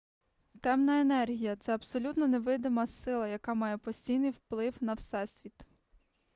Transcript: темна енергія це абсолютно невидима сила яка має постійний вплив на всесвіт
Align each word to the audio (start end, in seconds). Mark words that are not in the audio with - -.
темна 0.61 0.99
енергія 1.01 1.55
це 1.55 1.73
абсолютно 1.75 2.27
невидима 2.27 2.87
сила 2.87 3.27
яка 3.27 3.53
має 3.53 3.77
постійний 3.77 4.31
вплив 4.31 4.75
на 4.81 4.93
всесвіт 4.93 5.63